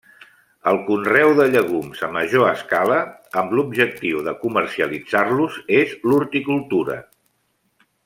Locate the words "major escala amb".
2.15-3.55